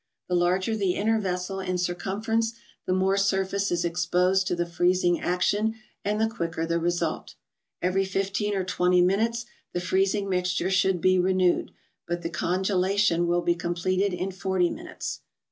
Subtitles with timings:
[0.29, 2.53] The larger the inner vessel in circumference,
[2.87, 7.35] the more surface is exposed to the freezing action, and the quicker the result.
[7.83, 8.77] Every fifteen or THE BOOK OF ICES.
[8.77, 11.69] 78 twenty minutes the freezing mixture should be renewed,
[12.07, 15.19] but the congelation will be completed in forty minutes.